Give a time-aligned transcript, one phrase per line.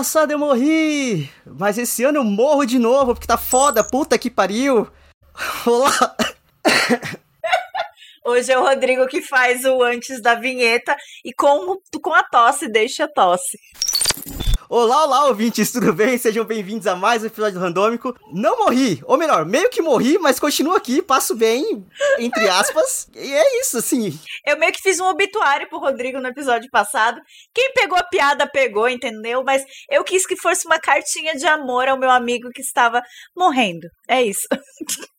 [0.00, 4.30] Passado eu morri, mas esse ano eu morro de novo porque tá foda, puta que
[4.30, 4.90] pariu.
[5.66, 6.16] Olá.
[8.24, 12.66] Hoje é o Rodrigo que faz o antes da vinheta e com, com a tosse,
[12.66, 13.58] deixa a tosse.
[14.72, 16.16] Olá, olá, ouvintes, tudo bem?
[16.16, 18.16] Sejam bem-vindos a mais um episódio do Randômico.
[18.32, 21.84] Não morri, ou melhor, meio que morri, mas continuo aqui, passo bem,
[22.20, 23.10] entre aspas.
[23.12, 24.16] e é isso, assim.
[24.46, 27.20] Eu meio que fiz um obituário pro Rodrigo no episódio passado.
[27.52, 29.42] Quem pegou a piada, pegou, entendeu?
[29.42, 33.02] Mas eu quis que fosse uma cartinha de amor ao meu amigo que estava
[33.36, 33.88] morrendo.
[34.08, 34.46] É isso.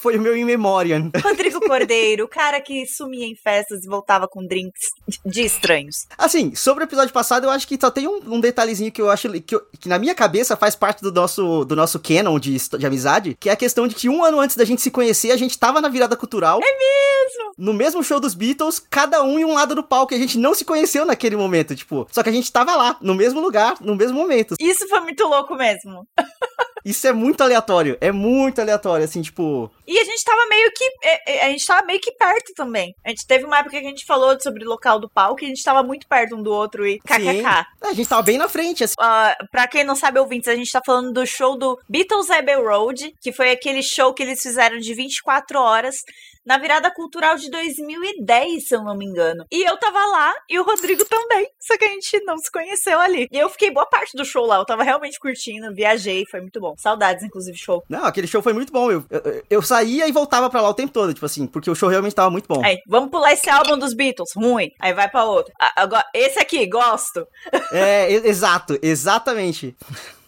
[0.00, 1.10] Foi o meu in memoriam.
[1.22, 4.80] Rodrigo Cordeiro, o cara que sumia em festas e voltava com drinks
[5.26, 6.06] de estranhos.
[6.16, 9.10] Assim, sobre o episódio passado, eu acho que só tem um, um detalhezinho que eu
[9.10, 12.56] acho que, eu, que, na minha cabeça faz parte do nosso, do nosso canon de,
[12.56, 15.32] de amizade, que é a questão de que um ano antes da gente se conhecer,
[15.32, 16.60] a gente tava na virada cultural.
[16.62, 17.52] É mesmo!
[17.58, 20.38] No mesmo show dos Beatles, cada um em um lado do palco, e a gente
[20.38, 22.06] não se conheceu naquele momento, tipo.
[22.10, 24.54] Só que a gente tava lá, no mesmo lugar, no mesmo momento.
[24.58, 26.06] Isso foi muito louco mesmo.
[26.84, 27.96] Isso é muito aleatório.
[28.00, 29.70] É muito aleatório, assim, tipo.
[29.86, 30.84] E a gente tava meio que.
[31.02, 32.94] É, é, a gente tava meio que perto também.
[33.04, 35.46] A gente teve uma época que a gente falou sobre o local do palco e
[35.46, 37.46] a gente tava muito perto um do outro e kkk.
[37.82, 38.94] É, a gente tava bem na frente, assim.
[38.98, 42.56] Uh, pra quem não sabe, ouvintes, a gente tá falando do show do Beatles Abbey
[42.56, 45.96] Road, que foi aquele show que eles fizeram de 24 horas
[46.44, 49.44] na virada cultural de 2010, se eu não me engano.
[49.50, 52.98] E eu tava lá e o Rodrigo também, só que a gente não se conheceu
[52.98, 53.28] ali.
[53.30, 56.60] E eu fiquei boa parte do show lá, eu tava realmente curtindo, viajei, foi muito
[56.60, 56.74] bom.
[56.78, 57.82] Saudades, inclusive, show.
[57.88, 58.90] Não, aquele show foi muito bom.
[58.90, 61.74] Eu, eu, eu saía e voltava pra lá o tempo todo, tipo assim, porque o
[61.74, 62.64] show realmente tava muito bom.
[62.64, 64.70] Aí, vamos pular esse álbum dos Beatles, ruim.
[64.80, 65.52] Aí vai pra outro.
[65.76, 67.26] Agora, esse aqui, gosto.
[67.72, 69.76] É, exato, exatamente.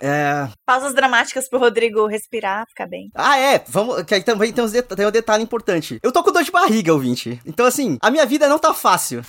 [0.00, 0.48] É...
[0.64, 3.10] Pausas dramáticas pro Rodrigo respirar, ficar bem.
[3.14, 3.62] Ah, é.
[3.68, 4.02] Vamos.
[4.02, 5.98] Que aí também tem, uns tem um detalhe importante.
[6.02, 7.40] Eu tô com dor de barriga, ouvinte.
[7.46, 9.22] Então, assim, a minha vida não tá fácil.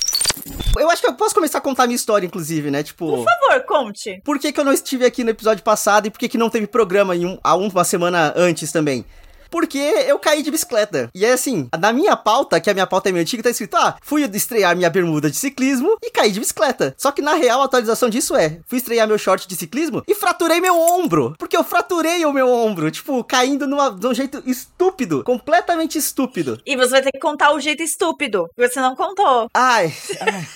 [0.78, 2.84] Eu acho que eu posso começar a contar a minha história, inclusive, né?
[2.84, 3.08] Tipo.
[3.08, 4.22] Por favor, conte.
[4.24, 6.50] Por que, que eu não estive aqui no episódio passado e por que, que não
[6.50, 9.06] teve programa em um, há uma semana antes também?
[9.50, 11.10] Porque eu caí de bicicleta.
[11.14, 13.76] E é assim, na minha pauta, que a minha pauta é meio antiga, tá escrito,
[13.78, 16.94] ah, fui estrear minha bermuda de ciclismo e caí de bicicleta.
[16.98, 20.16] Só que na real, a atualização disso é, fui estrear meu short de ciclismo e
[20.16, 21.36] fraturei meu ombro.
[21.38, 26.62] Porque eu fraturei o meu ombro, tipo, caindo numa, de um jeito estúpido, completamente estúpido.
[26.66, 29.50] E você vai ter que contar o jeito estúpido, que você não contou.
[29.54, 30.48] Ai, ai.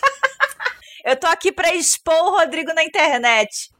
[1.05, 3.71] eu tô aqui pra expor o Rodrigo na internet.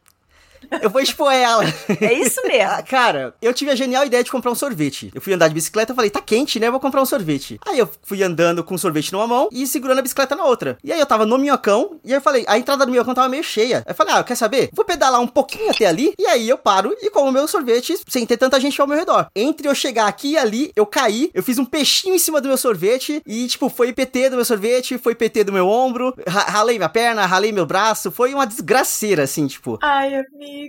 [0.82, 1.64] Eu vou expor ela.
[2.00, 2.84] É isso mesmo.
[2.88, 5.12] Cara, eu tive a genial ideia de comprar um sorvete.
[5.14, 6.68] Eu fui andar de bicicleta, e falei, tá quente, né?
[6.68, 7.60] Eu vou comprar um sorvete.
[7.68, 10.78] Aí eu fui andando com o sorvete numa mão e segurando a bicicleta na outra.
[10.84, 13.30] E aí eu tava no minhocão, e aí eu falei, a entrada do minhocão tava
[13.30, 13.78] meio cheia.
[13.80, 14.70] Aí eu falei, ah, quer saber?
[14.74, 18.26] Vou pedalar um pouquinho até ali, e aí eu paro e como meu sorvete sem
[18.26, 19.28] ter tanta gente ao meu redor.
[19.36, 22.48] Entre eu chegar aqui e ali, eu caí, eu fiz um peixinho em cima do
[22.48, 26.78] meu sorvete, e tipo, foi PT do meu sorvete, foi PT do meu ombro, ralei
[26.78, 29.78] minha perna, ralei meu braço, foi uma desgraceira, assim, tipo.
[29.82, 30.61] Ai, amigo.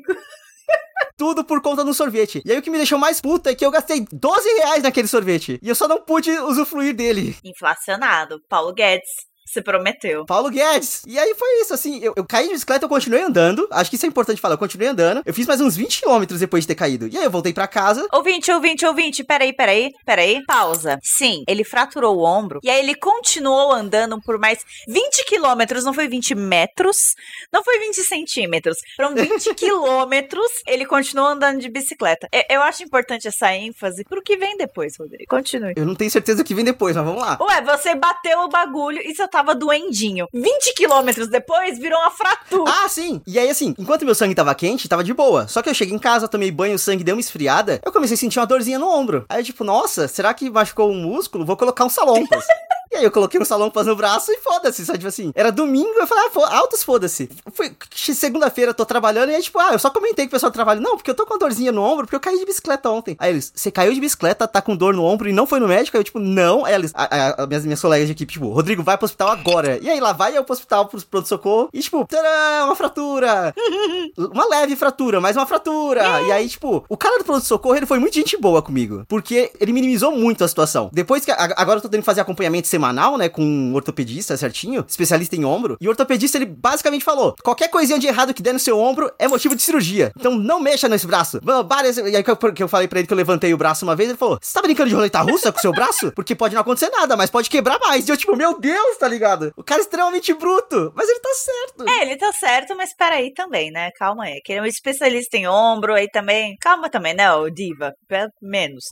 [1.16, 2.42] Tudo por conta do sorvete.
[2.44, 5.08] E aí o que me deixou mais puta é que eu gastei 12 reais naquele
[5.08, 5.58] sorvete.
[5.62, 7.36] E eu só não pude usufruir dele.
[7.44, 8.40] Inflacionado.
[8.48, 9.31] Paulo Guedes.
[9.52, 10.24] Você prometeu.
[10.24, 11.02] Paulo Guedes.
[11.06, 13.68] E aí foi isso, assim, eu, eu caí de bicicleta, eu continuei andando.
[13.70, 15.20] Acho que isso é importante falar, eu continuei andando.
[15.26, 17.06] Eu fiz mais uns 20 km depois de ter caído.
[17.06, 18.08] E aí eu voltei para casa.
[18.14, 20.42] Ouvinte, ouvinte, ouvinte, peraí, peraí, peraí.
[20.46, 20.98] Pausa.
[21.02, 22.60] Sim, ele fraturou o ombro.
[22.62, 27.14] E aí ele continuou andando por mais 20 quilômetros, não foi 20 metros,
[27.52, 28.78] não foi 20 centímetros.
[28.96, 32.26] Foram 20 quilômetros, ele continuou andando de bicicleta.
[32.48, 35.26] Eu acho importante essa ênfase pro que vem depois, Rodrigo.
[35.28, 35.74] Continue.
[35.76, 37.36] Eu não tenho certeza do que vem depois, mas vamos lá.
[37.38, 40.28] Ué, você bateu o bagulho e você tava doendinho.
[40.32, 42.72] 20 quilômetros depois, virou uma fratura.
[42.72, 43.20] Ah, sim.
[43.26, 45.48] E aí, assim, enquanto meu sangue tava quente, tava de boa.
[45.48, 48.14] Só que eu cheguei em casa, tomei banho, o sangue deu uma esfriada, eu comecei
[48.14, 49.24] a sentir uma dorzinha no ombro.
[49.28, 51.44] Aí, tipo, nossa, será que machucou um músculo?
[51.44, 52.44] Vou colocar um salompas.
[52.92, 54.98] E aí eu coloquei um salompas no braço e foda-se, sabe?
[54.98, 57.30] Tipo assim, era domingo, eu falei, ah, fo altos foda-se.
[57.52, 60.54] Foi segunda-feira, tô trabalhando, e aí, tipo, ah, eu só comentei com o pessoal do
[60.54, 63.16] trabalho, não, porque eu tô com dorzinha no ombro, porque eu caí de bicicleta ontem.
[63.18, 65.68] Aí eles, você caiu de bicicleta, tá com dor no ombro e não foi no
[65.68, 65.96] médico?
[65.96, 66.66] Aí eu, tipo, não.
[66.66, 69.28] Aí eles, a, a, a minhas, minhas colegas de equipe, tipo, Rodrigo, vai pro hospital
[69.28, 69.78] agora.
[69.80, 73.54] E aí lá vai eu pro hospital, pro pronto-socorro, e tipo, tcharam, uma fratura.
[74.16, 76.20] uma leve fratura, mas uma fratura.
[76.22, 79.72] E aí, tipo, o cara do pronto-socorro, ele foi muito gente boa comigo, porque ele
[79.72, 80.90] minimizou muito a situação.
[80.92, 82.81] Depois que, agora eu tô tendo que fazer acompanhamento semanal,
[83.18, 87.68] né, com um ortopedista certinho, especialista em ombro, e o ortopedista ele basicamente falou: qualquer
[87.68, 90.12] coisinha de errado que der no seu ombro é motivo de cirurgia.
[90.18, 91.40] Então não mexa nesse braço.
[91.42, 91.96] Várias...
[91.98, 93.94] E aí que eu, que eu falei pra ele que eu levantei o braço uma
[93.94, 96.12] vez, ele falou: Você tá brincando de roleta russa com o seu braço?
[96.12, 98.08] Porque pode não acontecer nada, mas pode quebrar mais.
[98.08, 99.52] E eu, tipo, meu Deus, tá ligado?
[99.56, 101.88] O cara é extremamente bruto, mas ele tá certo.
[101.88, 103.90] É, ele tá certo, mas peraí também, né?
[103.98, 104.40] Calma aí.
[104.44, 106.56] Que ele é um especialista em ombro aí também.
[106.60, 107.92] Calma também, né, o Diva?
[108.40, 108.86] Menos.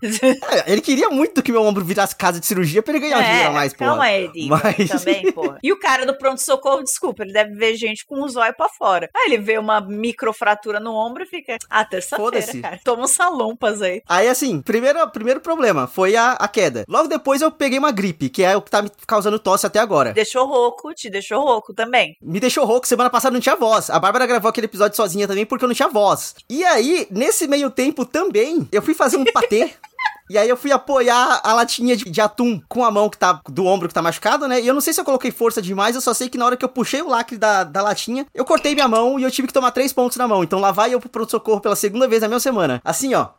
[0.51, 3.25] É, ele queria muito que meu ombro virasse casa de cirurgia pra ele ganhar é.
[3.25, 3.73] dinheiro a mais.
[3.87, 4.49] Calma aí, Digo.
[4.63, 5.59] Mas- Também, porra.
[5.63, 9.09] E o cara do pronto-socorro, desculpa, ele deve ver gente com os olhos pra fora.
[9.15, 11.57] Aí ele vê uma microfratura no ombro e fica.
[11.69, 12.81] Ah, terça-feira, cara.
[12.85, 14.03] Toma uns salompas aí.
[14.09, 16.85] Aí, assim, primeiro, primeiro problema foi a, a queda.
[16.89, 19.79] Logo depois eu peguei uma gripe, que é o que tá me causando tosse até
[19.79, 20.13] agora.
[20.13, 22.17] Deixou rouco, te deixou rouco também.
[22.21, 23.91] Me deixou rouco, semana passada não tinha voz.
[23.91, 26.35] A Bárbara gravou aquele episódio sozinha também porque eu não tinha voz.
[26.49, 29.71] E aí, nesse meio tempo também, eu fui fazer um patê.
[30.31, 33.41] E aí eu fui apoiar a latinha de, de atum com a mão que tá
[33.49, 34.61] do ombro que tá machucado, né?
[34.61, 36.57] E eu não sei se eu coloquei força demais, eu só sei que na hora
[36.57, 39.49] que eu puxei o lacre da, da latinha, eu cortei minha mão e eu tive
[39.49, 40.45] que tomar três pontos na mão.
[40.45, 42.81] Então lá vai eu pro pronto-socorro pela segunda vez na mesma semana.
[42.85, 43.31] Assim, ó.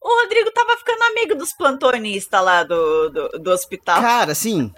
[0.00, 4.00] O Rodrigo tava ficando amigo dos plantonistas lá do, do, do hospital.
[4.00, 4.72] Cara, assim.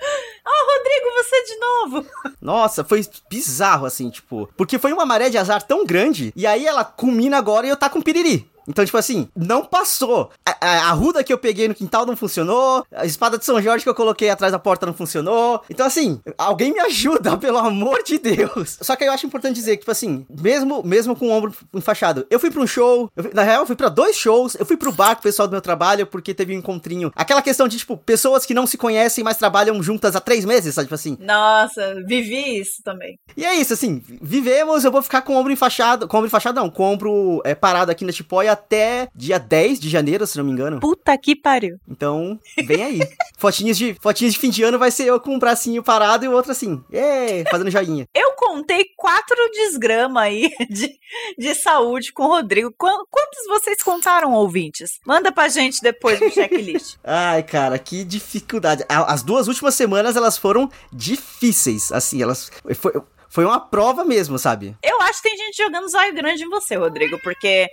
[0.45, 2.07] Ah, Rodrigo, você de novo.
[2.41, 4.49] Nossa, foi bizarro, assim, tipo.
[4.57, 6.33] Porque foi uma maré de azar tão grande.
[6.35, 8.51] E aí ela culmina agora e eu tá com piriri.
[8.69, 10.31] Então, tipo assim, não passou.
[10.47, 12.85] A, a, a ruda que eu peguei no quintal não funcionou.
[12.93, 15.63] A espada de São Jorge que eu coloquei atrás da porta não funcionou.
[15.69, 18.79] Então, assim, alguém me ajuda, pelo amor de Deus.
[18.81, 22.27] Só que eu acho importante dizer que, tipo assim, mesmo, mesmo com o ombro enfaixado,
[22.31, 23.11] eu fui pra um show.
[23.17, 24.55] eu na real, eu fui pra dois shows.
[24.55, 27.13] Eu fui pro bar com o pessoal do meu trabalho porque teve um encontrinho.
[27.15, 30.75] Aquela questão de, tipo, pessoas que não se conhecem, mas trabalham juntas há três meses,
[30.75, 30.87] sabe?
[30.87, 31.17] Tipo assim.
[31.21, 33.19] Nossa, vivi isso também.
[33.37, 36.27] E é isso, assim, vivemos, eu vou ficar com o ombro enfaixado, com o ombro
[36.29, 40.27] enfaixado não, com o ombro é, parado aqui na Tipóia até dia 10 de janeiro,
[40.27, 40.81] se não me engano.
[40.81, 41.77] Puta que pariu.
[41.89, 43.01] Então, vem aí.
[43.39, 46.29] fotinhos, de, fotinhos de fim de ano vai ser eu com um bracinho parado e
[46.29, 48.07] o outro assim, é, fazendo joinha.
[48.15, 50.91] Eu contei quatro desgrama aí de,
[51.39, 52.71] de saúde com o Rodrigo.
[52.77, 54.99] Qu- Quantos vocês contaram, ouvintes?
[55.07, 56.97] Manda pra gente depois no checklist.
[57.05, 58.85] Ai, cara, que dificuldade.
[58.89, 62.51] As duas últimas semanas, elas foram difíceis, assim, elas...
[62.75, 62.93] Foi,
[63.29, 64.77] foi uma prova mesmo, sabe?
[64.83, 67.69] Eu acho que tem gente jogando zóio grande em você, Rodrigo, porque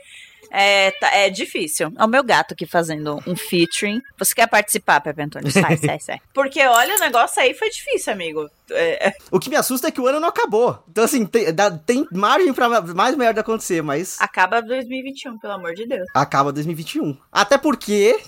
[0.51, 1.92] é, tá- é difícil.
[1.98, 4.01] É o meu gato aqui fazendo um featuring.
[4.18, 5.51] Você quer participar, Pepe Antônio?
[5.51, 6.19] Sai, sai, sai.
[6.34, 8.50] Porque olha, o negócio aí foi difícil, amigo.
[8.72, 10.84] É, O que me assusta é que o ano não acabou.
[10.90, 14.18] Então, assim, tem, dá- tem margem pra mais merda acontecer, mas...
[14.19, 16.06] acaba 2021, pelo amor de Deus.
[16.13, 17.18] acaba 2021.
[17.31, 18.19] Até porque.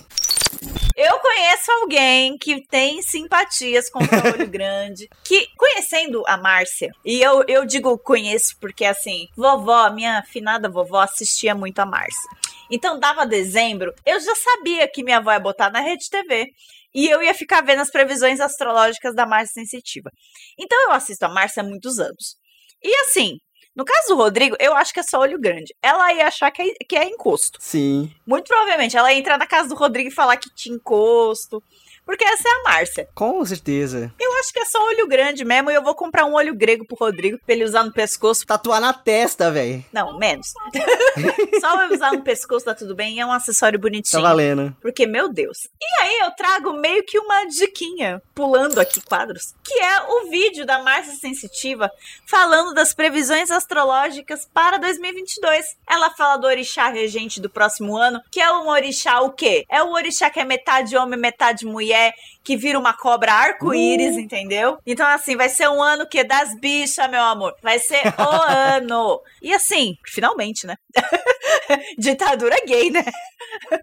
[1.03, 7.19] Eu conheço alguém que tem simpatias com o olho grande, que conhecendo a Márcia, e
[7.19, 12.29] eu, eu digo conheço porque assim, vovó, minha finada vovó assistia muito a Márcia.
[12.69, 16.51] Então dava dezembro, eu já sabia que minha avó ia botar na Rede TV.
[16.93, 20.11] E eu ia ficar vendo as previsões astrológicas da Márcia Sensitiva.
[20.59, 22.35] Então eu assisto a Márcia há muitos anos.
[22.83, 23.37] E assim,
[23.75, 25.73] no caso do Rodrigo, eu acho que é só olho grande.
[25.81, 27.57] Ela ia achar que é, que é encosto.
[27.61, 28.13] Sim.
[28.25, 31.63] Muito provavelmente ela ia entrar na casa do Rodrigo e falar que tinha encosto.
[32.11, 33.07] Porque essa é a Márcia.
[33.15, 34.13] Com certeza.
[34.19, 36.85] Eu acho que é só olho grande mesmo e eu vou comprar um olho grego
[36.85, 38.45] pro Rodrigo pra ele usar no pescoço.
[38.45, 39.81] Tatuar na testa, velho.
[39.93, 40.47] Não, menos.
[41.61, 44.21] só eu usar no pescoço tá tudo bem é um acessório Tá bonitinho.
[44.21, 44.75] valendo.
[44.81, 45.69] Porque, meu Deus.
[45.81, 50.65] E aí eu trago meio que uma diquinha, pulando aqui quadros, que é o vídeo
[50.65, 51.89] da Márcia Sensitiva
[52.27, 55.65] falando das previsões astrológicas para 2022.
[55.89, 59.63] Ela fala do orixá regente do próximo ano, que é um orixá o quê?
[59.69, 62.00] É o orixá que é metade homem, metade mulher,
[62.43, 64.77] que vira uma cobra arco-íris, entendeu?
[64.85, 67.55] Então, assim, vai ser um ano que das bichas, meu amor.
[67.61, 69.21] Vai ser o ano.
[69.41, 70.75] E assim, finalmente, né?
[71.97, 73.03] Ditadura gay, né?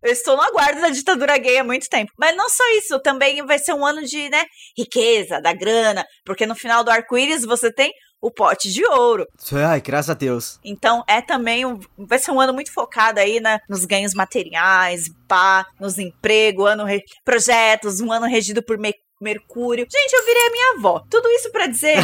[0.03, 2.13] Eu estou no aguardo da ditadura gay há muito tempo.
[2.19, 4.45] Mas não só isso, também vai ser um ano de, né,
[4.77, 9.27] riqueza, da grana, porque no final do arco-íris você tem o pote de ouro.
[9.69, 10.59] Ai, graças a Deus.
[10.65, 15.05] Então é também um, vai ser um ano muito focado aí né, nos ganhos materiais,
[15.29, 16.85] pá, nos empregos, ano
[17.25, 19.85] projetos, um ano regido por me- Mercúrio.
[19.91, 21.03] Gente, eu virei a minha avó.
[21.11, 21.97] Tudo isso pra dizer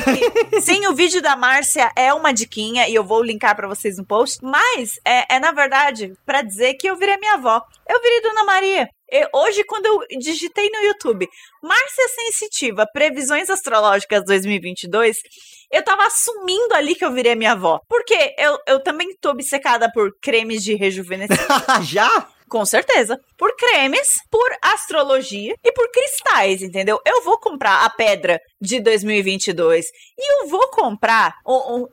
[0.50, 3.96] que, sim, o vídeo da Márcia é uma diquinha e eu vou linkar pra vocês
[3.96, 7.62] no post, mas é, é, na verdade pra dizer que eu virei a minha avó.
[7.88, 8.88] Eu virei Dona Maria.
[9.08, 11.28] Eu- hoje, quando eu digitei no YouTube
[11.62, 15.16] Márcia Sensitiva, Previsões Astrológicas 2022,
[15.74, 17.80] eu tava assumindo ali que eu virei a minha avó.
[17.88, 21.52] Porque eu, eu também tô obcecada por cremes de rejuvenescimento.
[21.82, 22.28] Já?
[22.46, 23.18] Com certeza.
[23.36, 27.00] Por cremes, por astrologia e por cristais, entendeu?
[27.04, 29.86] Eu vou comprar a pedra de 2022
[30.18, 31.86] e eu vou comprar um- um-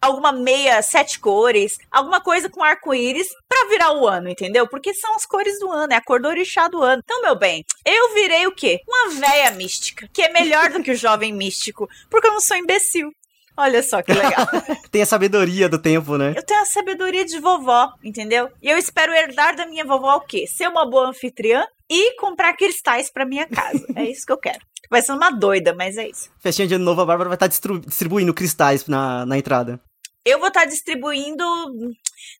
[0.00, 4.68] alguma meia sete cores, alguma coisa com arco-íris pra virar o ano, entendeu?
[4.68, 7.02] Porque são as cores do ano, é a cor do orixá do ano.
[7.04, 8.78] Então, meu bem, eu virei o quê?
[8.86, 12.56] Uma véia mística, que é melhor do que o jovem místico, porque eu não sou
[12.56, 13.10] imbecil.
[13.56, 14.46] Olha só que legal.
[14.90, 16.34] Tem a sabedoria do tempo, né?
[16.36, 18.50] Eu tenho a sabedoria de vovó, entendeu?
[18.60, 20.46] E eu espero herdar da minha vovó o quê?
[20.46, 23.86] Ser uma boa anfitriã e comprar cristais pra minha casa.
[23.94, 24.60] É isso que eu quero.
[24.90, 26.30] Vai ser uma doida, mas é isso.
[26.38, 29.80] Festinha de ano novo, a Bárbara vai estar distribuindo cristais na, na entrada.
[30.24, 31.44] Eu vou estar distribuindo.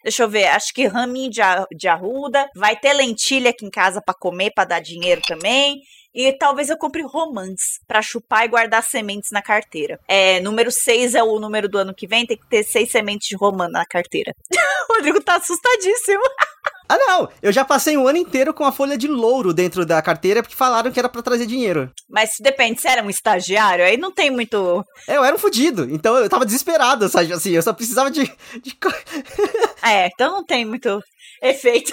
[0.02, 1.40] Deixa eu ver, acho que raminho de,
[1.76, 2.48] de arruda.
[2.54, 5.80] Vai ter lentilha aqui em casa pra comer, pra dar dinheiro também.
[6.14, 9.98] E talvez eu compre romance pra chupar e guardar sementes na carteira.
[10.06, 13.28] É, número 6 é o número do ano que vem, tem que ter seis sementes
[13.28, 14.34] de romance na carteira.
[14.88, 16.22] o Rodrigo tá assustadíssimo.
[16.86, 17.28] Ah, não!
[17.42, 20.54] Eu já passei um ano inteiro com a folha de louro dentro da carteira porque
[20.54, 21.90] falaram que era para trazer dinheiro.
[22.08, 24.84] Mas depende, se era um estagiário, aí não tem muito.
[25.08, 27.32] É, eu era um fudido, então eu tava desesperado, sabe?
[27.32, 28.24] Assim, eu só precisava de.
[28.60, 28.76] de...
[29.82, 31.02] é, então não tem muito
[31.42, 31.92] efeito.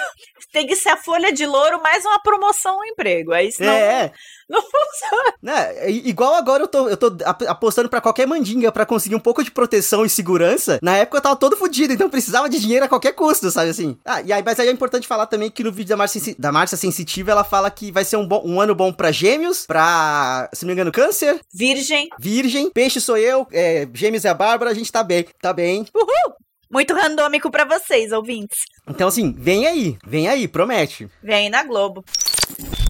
[0.52, 3.32] Tem que ser a folha de louro mais uma promoção no emprego.
[3.32, 4.12] Aí senão é.
[4.50, 5.34] não funciona.
[5.42, 5.90] Né?
[5.90, 7.16] Igual agora eu tô, eu tô
[7.48, 10.80] apostando para qualquer mandinga para conseguir um pouco de proteção e segurança.
[10.82, 13.98] Na época eu tava todo fudido, então precisava de dinheiro a qualquer custo, sabe assim?
[14.06, 16.52] Ah, e aí, mas aí é importante falar também que no vídeo da Márcia, da
[16.52, 20.50] Márcia Sensitiva ela fala que vai ser um, bom, um ano bom para gêmeos, pra,
[20.54, 21.40] se não me engano, câncer.
[21.54, 22.10] Virgem.
[22.20, 22.70] Virgem.
[22.72, 25.86] Peixe sou eu, é, gêmeos é a Bárbara, a gente tá bem, tá bem.
[25.96, 26.41] Uhul!
[26.72, 28.60] Muito randômico para vocês, ouvintes.
[28.88, 31.10] Então, assim, vem aí, vem aí, promete.
[31.22, 32.04] Vem aí na Globo.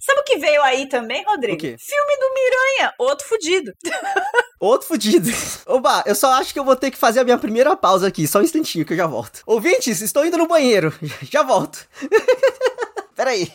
[0.02, 1.56] Sabe o que veio aí também, Rodrigo?
[1.56, 1.76] O quê?
[1.78, 3.72] Filme do Miranha, outro fudido.
[4.60, 5.28] Outro fudido.
[5.66, 8.28] Oba, eu só acho que eu vou ter que fazer a minha primeira pausa aqui,
[8.28, 9.42] só um instantinho que eu já volto.
[9.44, 10.94] Ouvintes, estou indo no banheiro,
[11.28, 11.84] já volto.
[13.16, 13.52] Peraí.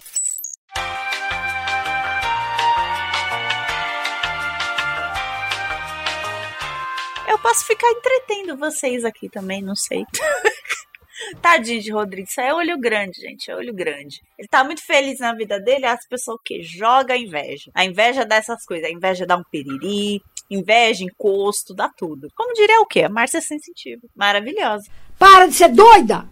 [7.37, 10.03] Eu posso ficar entretendo vocês aqui também, não sei.
[11.39, 14.23] Tadinho de Rodrigo, isso é olho grande, gente, é olho grande.
[14.39, 17.69] Ele tá muito feliz na vida dele, as pessoas que joga a inveja.
[17.75, 22.27] A inveja dessas coisas, a inveja dá um piriri, inveja, encosto, dá tudo.
[22.35, 23.03] Como diria o quê?
[23.03, 24.01] A Márcia Sensitiva.
[24.15, 24.89] Maravilhosa.
[25.19, 26.27] Para de ser doida!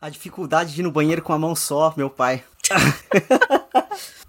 [0.00, 2.42] A dificuldade de ir no banheiro com a mão só, meu pai.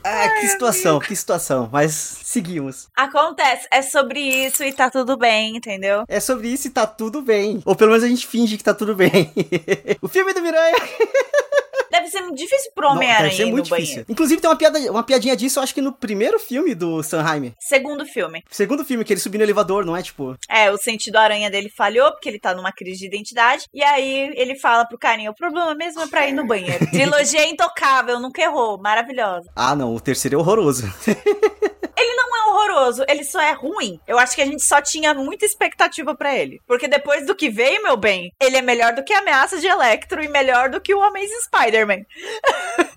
[0.04, 1.70] Ah, que situação, que situação.
[1.72, 2.88] Mas seguimos.
[2.96, 6.06] Acontece, é sobre isso e tá tudo bem, entendeu?
[6.08, 7.62] É sobre isso e tá tudo bem.
[7.64, 9.32] Ou pelo menos a gente finge que tá tudo bem.
[10.02, 10.76] o filme do Miranha.
[12.02, 13.30] Deve ser muito difícil pro Homem-Aranha.
[13.30, 13.96] Deve ser muito difícil.
[13.96, 14.06] Banheiro.
[14.10, 17.54] Inclusive, tem uma, piada, uma piadinha disso, eu acho que no primeiro filme do Sanheim.
[17.60, 18.44] Segundo filme.
[18.50, 20.02] Segundo filme, que ele subiu no elevador, não é?
[20.02, 20.36] Tipo.
[20.50, 23.66] É, o sentido aranha dele falhou, porque ele tá numa crise de identidade.
[23.72, 26.86] E aí ele fala pro carinha: o problema mesmo é pra ir no banheiro.
[26.90, 28.80] Trilogia intocável, nunca errou.
[28.80, 29.52] Maravilhosa.
[29.56, 30.92] Ah, não, o terceiro é horroroso.
[32.02, 34.00] Ele não é horroroso, ele só é ruim.
[34.08, 36.60] Eu acho que a gente só tinha muita expectativa para ele.
[36.66, 39.68] Porque depois do que veio, meu bem, ele é melhor do que a ameaça de
[39.68, 41.91] Electro e melhor do que o Amazing Spider-Man.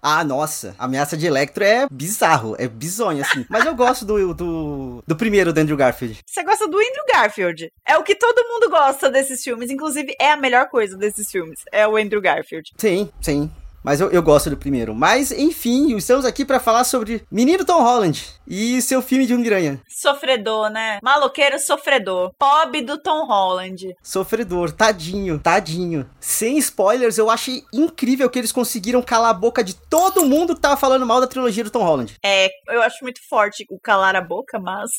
[0.03, 3.45] Ah, nossa, a ameaça de Electro é bizarro, é bizonho, assim.
[3.49, 6.21] Mas eu gosto do, do, do primeiro do Andrew Garfield.
[6.27, 7.73] Você gosta do Andrew Garfield?
[7.87, 9.71] É o que todo mundo gosta desses filmes.
[9.71, 11.61] Inclusive, é a melhor coisa desses filmes.
[11.73, 12.73] É o Andrew Garfield.
[12.77, 13.51] Sim, sim.
[13.85, 14.95] Mas eu, eu gosto do primeiro.
[14.95, 19.39] Mas, enfim, estamos aqui para falar sobre Menino Tom Holland e seu filme de um
[19.39, 19.79] Miranha.
[19.87, 20.99] Sofredor, né?
[21.03, 22.33] Maloqueiro sofredor.
[22.39, 23.95] Pobre do Tom Holland.
[24.03, 26.09] Sofredor, tadinho, tadinho.
[26.19, 30.63] Sem spoilers, eu achei incrível que eles conseguiram calar a boca de todo mundo que
[30.63, 32.17] tava falando mal da trilogia do Tom Holland.
[32.25, 34.91] É, eu acho muito forte o calar a boca, mas.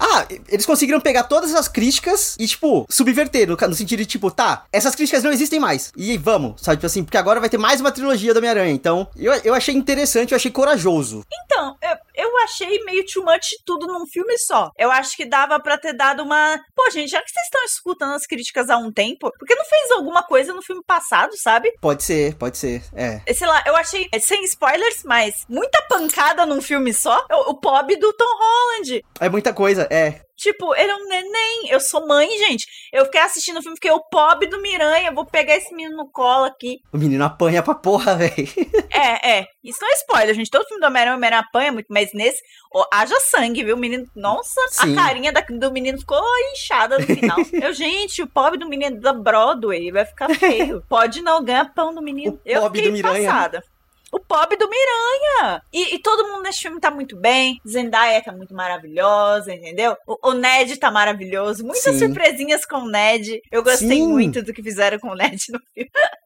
[0.00, 4.30] Ah, eles conseguiram pegar todas as críticas e, tipo, subverter, no, no sentido de, tipo,
[4.30, 5.92] tá, essas críticas não existem mais.
[5.94, 6.78] E vamos, sabe?
[6.78, 8.72] Tipo assim, porque agora vai ter mais uma trilogia do Homem-Aranha.
[8.72, 11.24] Então, eu, eu achei interessante, eu achei corajoso.
[11.44, 14.70] Então, eu, eu achei meio too much tudo num filme só.
[14.78, 16.58] Eu acho que dava para ter dado uma.
[16.74, 19.64] Pô, gente, já que vocês estão escutando as críticas há um tempo, por que não
[19.64, 21.72] fez alguma coisa no filme passado, sabe?
[21.80, 23.20] Pode ser, pode ser, é.
[23.32, 27.24] Sei lá, eu achei, sem spoilers, mas muita pancada num filme só.
[27.30, 29.04] O, o Pob do Tom Holland.
[29.20, 30.20] É muita coisa, é.
[30.42, 31.68] Tipo, ele é um neném.
[31.68, 32.66] Eu sou mãe, gente.
[32.92, 35.12] Eu fiquei assistindo o filme, fiquei o pobre do Miranha.
[35.12, 36.80] Vou pegar esse menino no colo aqui.
[36.92, 38.48] O menino apanha pra porra, velho.
[38.90, 39.46] É, é.
[39.62, 40.50] Isso não é spoiler, gente.
[40.50, 42.42] Todo filme do Homem-Aranha, o Homem-Aranha apanha muito, mas nesse,
[42.74, 43.76] ó, haja sangue, viu?
[43.76, 44.04] O menino.
[44.16, 44.98] Nossa, Sim.
[44.98, 46.20] a carinha da, do menino ficou
[46.52, 47.38] inchada no final.
[47.62, 50.82] eu, gente, o pobre do menino da Broadway vai ficar feio.
[50.88, 52.34] Pode não, ganha pão do menino.
[52.34, 53.30] O eu pobre fiquei do Miranha.
[53.30, 53.64] passada.
[54.12, 55.62] O pobre do Miranha.
[55.72, 57.58] E, e, todo mundo nesse filme tá muito bem.
[57.66, 59.96] Zendaya tá muito maravilhosa, entendeu?
[60.06, 61.64] O, o Ned tá maravilhoso.
[61.64, 61.98] Muitas Sim.
[61.98, 63.40] surpresinhas com o Ned.
[63.50, 64.06] Eu gostei Sim.
[64.08, 65.90] muito do que fizeram com o Ned no filme.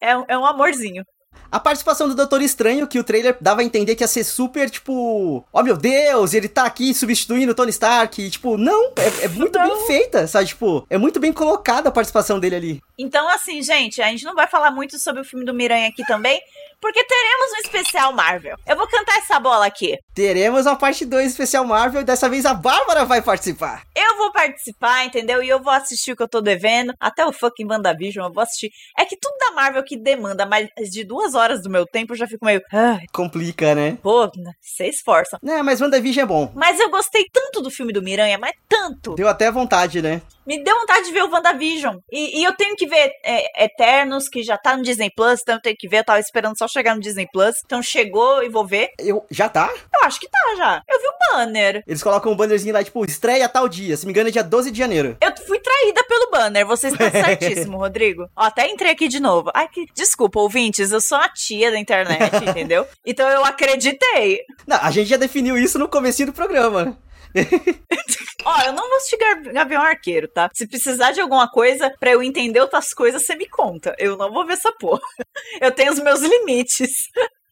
[0.00, 1.04] É, um- é um amorzinho.
[1.52, 4.70] A participação do Doutor Estranho, que o trailer dava a entender que ia ser super,
[4.70, 8.22] tipo, ó meu Deus, ele tá aqui substituindo o Tony Stark.
[8.22, 9.66] E, tipo, não, é, é muito Não.
[9.66, 10.46] bem feita, sabe?
[10.46, 12.82] Tipo, é muito bem colocada a participação dele ali.
[12.98, 16.04] Então, assim, gente, a gente não vai falar muito sobre o filme do Miranha aqui
[16.06, 16.40] também,
[16.80, 18.56] porque teremos um especial Marvel.
[18.66, 19.98] Eu vou cantar essa bola aqui.
[20.14, 23.82] Teremos uma parte 2 especial Marvel dessa vez a Bárbara vai participar.
[23.94, 25.42] Eu vou participar, entendeu?
[25.42, 26.92] E eu vou assistir o que eu tô devendo.
[26.98, 28.70] Até o fucking WandaVision eu vou assistir.
[28.98, 32.16] É que tudo da Marvel que demanda mais de duas horas do meu tempo, eu
[32.18, 32.60] já fico meio.
[32.72, 33.98] Ai, Complica, né?
[34.02, 35.38] pô, você esforça.
[35.44, 36.52] É, mas WandaVision é bom.
[36.54, 39.14] Mas eu gostei tanto do filme do Miranha, mas tanto.
[39.14, 40.22] Deu até vontade, né?
[40.46, 41.98] Me deu vontade de ver o WandaVision.
[42.10, 45.56] E, e eu tenho que ver é, Eternos, que já tá no Disney Plus, então
[45.56, 45.98] eu tenho que ver.
[45.98, 47.56] Eu tava esperando só chegar no Disney Plus.
[47.64, 48.90] Então chegou e vou ver.
[48.98, 49.72] Eu, já tá?
[49.94, 50.82] Eu acho que tá já.
[50.88, 51.82] Eu vi o banner.
[51.86, 53.96] Eles colocam um bannerzinho lá, tipo, estreia tal dia.
[53.96, 55.16] Se me engano, é dia 12 de janeiro.
[55.20, 56.66] Eu fui traída pelo banner.
[56.66, 58.28] Você está certíssimo, Rodrigo.
[58.36, 59.50] Ó, até entrei aqui de novo.
[59.54, 59.86] Ai, que.
[59.94, 60.90] Desculpa, ouvintes.
[60.92, 62.86] Eu sou a tia da internet, entendeu?
[63.04, 64.40] Então eu acreditei.
[64.66, 66.98] Não, a gente já definiu isso no comecinho do programa.
[68.44, 69.18] Ó, eu não vou assistir
[69.52, 70.50] Gavião Arqueiro, tá?
[70.54, 73.94] Se precisar de alguma coisa pra eu entender outras coisas, você me conta.
[73.98, 75.00] Eu não vou ver essa porra.
[75.60, 76.90] Eu tenho os meus limites.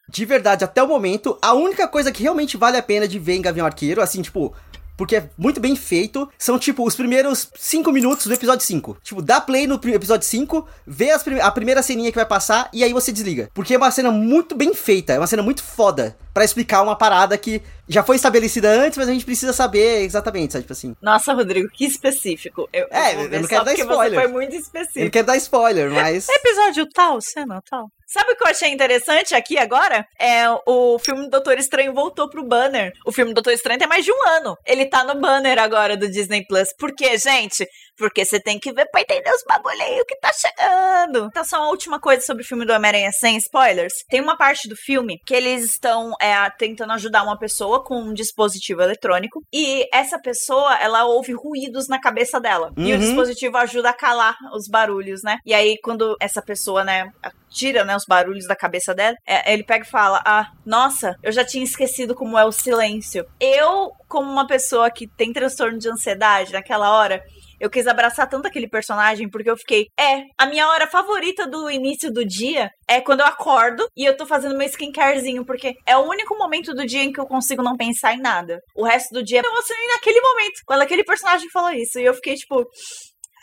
[0.09, 3.35] De verdade, até o momento, a única coisa que realmente vale a pena de ver
[3.35, 4.55] em Gavião Arqueiro, assim, tipo,
[4.99, 8.99] porque é muito bem feito, são, tipo, os primeiros 5 minutos do episódio 5.
[9.03, 12.69] Tipo, dá play no episódio 5, vê as prim- a primeira ceninha que vai passar
[12.73, 13.49] e aí você desliga.
[13.55, 16.95] Porque é uma cena muito bem feita, é uma cena muito foda pra explicar uma
[16.97, 20.65] parada que já foi estabelecida antes, mas a gente precisa saber exatamente, sabe?
[20.65, 20.95] Tipo assim.
[21.01, 22.69] Nossa, Rodrigo, que específico.
[22.73, 24.11] Eu, É, eu não quero dar porque spoiler.
[24.21, 25.11] Você foi muito Eu não específico.
[25.11, 26.29] quero dar spoiler, mas.
[26.29, 27.89] Episódio tal, cena tal.
[28.11, 30.09] Sabe o que eu achei interessante aqui agora?
[30.19, 32.91] É o filme do Doutor Estranho voltou pro banner.
[33.05, 34.57] O filme do Doutor Estranho tem mais de um ano.
[34.65, 36.73] Ele tá no banner agora do Disney Plus.
[36.73, 37.69] Por quê, gente?
[37.99, 41.27] Porque você tem que ver pra entender os bagulhinhos que tá chegando.
[41.27, 43.93] Então, só uma última coisa sobre o filme do Homem-Aranha sem spoilers.
[44.09, 48.13] Tem uma parte do filme que eles estão é, tentando ajudar uma pessoa com um
[48.15, 49.43] dispositivo eletrônico.
[49.53, 52.73] E essa pessoa, ela ouve ruídos na cabeça dela.
[52.77, 52.99] E o Uhum.
[53.01, 55.39] dispositivo ajuda a calar os barulhos, né?
[55.45, 57.11] E aí, quando essa pessoa, né,
[57.51, 61.33] tira, né, os barulhos da cabeça dela, é, ele pega e fala: Ah, nossa, eu
[61.33, 63.25] já tinha esquecido como é o silêncio.
[63.41, 67.23] Eu, como uma pessoa que tem transtorno de ansiedade naquela hora.
[67.61, 71.71] Eu quis abraçar tanto aquele personagem porque eu fiquei, é, a minha hora favorita do
[71.71, 75.97] início do dia é quando eu acordo e eu tô fazendo meu skincarezinho, porque é
[75.97, 78.61] o único momento do dia em que eu consigo não pensar em nada.
[78.77, 81.99] O resto do dia eu emocionei naquele momento, quando aquele personagem falou isso.
[81.99, 82.65] E eu fiquei tipo,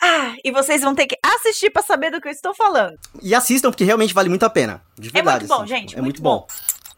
[0.02, 2.94] ah, e vocês vão ter que assistir pra saber do que eu estou falando.
[3.22, 4.82] E assistam, porque realmente vale muito a pena.
[4.98, 5.40] De É verdade.
[5.40, 5.94] muito bom, assim, gente.
[5.94, 6.46] É muito muito bom.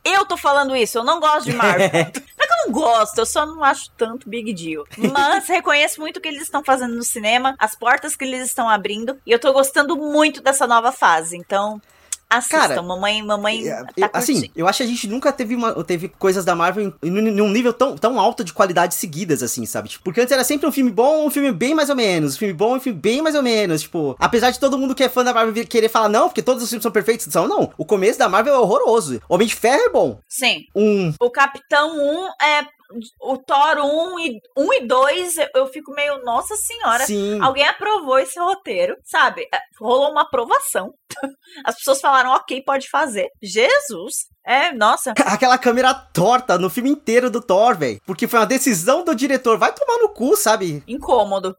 [0.04, 1.90] Eu tô falando isso, eu não gosto de Marvel.
[2.66, 4.84] não que eu não gosto, eu só não acho tanto big deal.
[5.12, 8.68] Mas reconheço muito o que eles estão fazendo no cinema, as portas que eles estão
[8.68, 11.36] abrindo, e eu tô gostando muito dessa nova fase.
[11.36, 11.80] Então,
[12.30, 12.58] assistam.
[12.58, 14.52] Cara, mamãe, mamãe É, tá assim, curtindo.
[14.56, 17.48] eu acho que a gente nunca teve, uma, teve coisas da Marvel em, em- num
[17.48, 19.88] nível tão, tão alto de qualidade seguidas, assim, sabe?
[19.88, 22.38] Tipo, porque antes era sempre um filme bom, um filme bem mais ou menos, um
[22.38, 25.08] filme bom, um filme bem mais ou menos, tipo, apesar de todo mundo que é
[25.08, 27.84] fã da Marvel querer falar, não, porque todos os filmes são perfeitos, são, não, o
[27.84, 30.64] começo da Marvel é horroroso, Homem de Ferro é bom, Sim.
[30.74, 32.77] um, O Capitão 1 é.
[33.20, 37.04] O Thor 1 e, 1 e 2, eu- fico meio, nossa senhora.
[37.04, 39.42] sim, Alguém aprovou esse roteiro, sabe?
[39.54, 40.92] É, Rolou uma aprovação.
[41.64, 43.28] As pessoas falaram, ok, pode fazer.
[43.42, 44.26] Jesus!
[44.46, 45.12] É, nossa.
[45.26, 49.58] aquela câmera torta no filme inteiro do Thor, velho, porque foi uma decisão do diretor,
[49.58, 50.82] vai tomar no cu, sabe?
[50.88, 51.54] incômodo.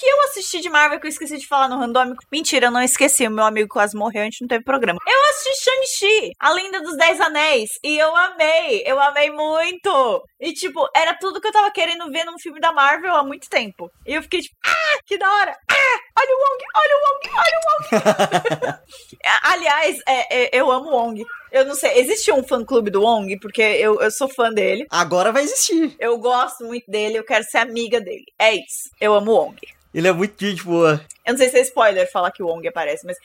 [0.00, 2.24] Que eu assisti de Marvel que eu esqueci de falar no randômico?
[2.32, 3.26] Mentira, eu não esqueci.
[3.26, 4.98] O meu amigo quase morreu, a gente não teve programa.
[5.06, 7.68] Eu assisti Shang-Chi, a lenda dos Dez Anéis.
[7.84, 8.82] E eu amei.
[8.86, 10.24] Eu amei muito.
[10.40, 13.50] E, tipo, era tudo que eu tava querendo ver num filme da Marvel há muito
[13.50, 13.90] tempo.
[14.06, 15.54] E eu fiquei tipo, ah, que da hora.
[15.70, 18.80] Ah, olha o Wong, olha o Wong, olha o Wong.
[19.52, 21.26] Aliás, é, é, eu amo o Wong.
[21.52, 23.38] Eu não sei, existe um fã-clube do Wong?
[23.38, 24.86] Porque eu, eu sou fã dele.
[24.90, 25.96] Agora vai existir.
[25.98, 28.24] Eu gosto muito dele, eu quero ser amiga dele.
[28.38, 28.90] É isso.
[29.00, 29.56] Eu amo o Wong.
[29.92, 31.04] Ele é muito gente boa.
[31.26, 33.16] Eu não sei se é spoiler falar que o Wong aparece, mas.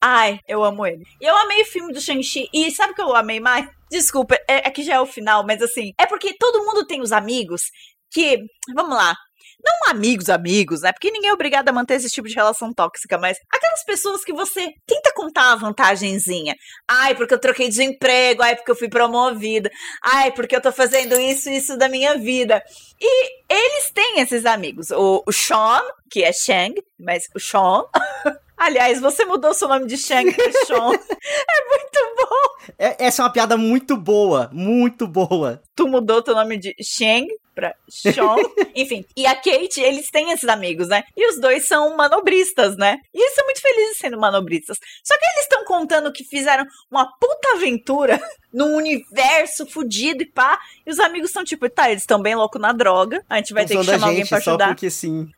[0.00, 1.04] Ai, eu amo ele.
[1.20, 2.48] E eu amei o filme do Shang-Chi.
[2.52, 3.68] E sabe o que eu amei mais?
[3.90, 5.92] Desculpa, é, é que já é o final, mas assim.
[5.98, 7.70] É porque todo mundo tem os amigos
[8.10, 8.38] que.
[8.74, 9.14] Vamos lá.
[9.64, 10.92] Não amigos, amigos, né?
[10.92, 14.32] Porque ninguém é obrigado a manter esse tipo de relação tóxica, mas aquelas pessoas que
[14.32, 16.54] você tenta contar a vantagenzinha.
[16.86, 19.70] Ai, porque eu troquei de emprego, ai, porque eu fui promovida,
[20.02, 22.62] ai, porque eu tô fazendo isso e isso da minha vida.
[23.00, 24.90] E eles têm esses amigos.
[24.90, 27.84] O, o Sean, que é Shang, mas o Sean.
[28.56, 30.92] Aliás, você mudou seu nome de Shang pra Sean.
[30.94, 32.72] é muito bom.
[32.78, 35.60] É- essa é uma piada muito boa, muito boa.
[35.74, 38.36] Tu mudou teu nome de Shang pra Sean.
[38.74, 41.04] Enfim, e a Kate, eles têm esses amigos, né?
[41.16, 42.98] E os dois são manobristas, né?
[43.14, 44.78] E eles são muito felizes sendo manobristas.
[45.02, 48.20] Só que eles estão contando que fizeram uma puta aventura
[48.52, 50.58] num universo fudido e pá.
[50.86, 53.24] E os amigos estão tipo, tá, eles estão bem loucos na droga.
[53.28, 54.68] A gente vai ter que Usando chamar alguém pra só ajudar.
[54.68, 55.28] porque sim.